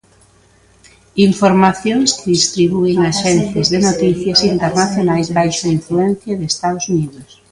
[1.29, 7.29] Informacións que distribúen axencias de noticias internacionais, baixo a influencia de Estados Unidos.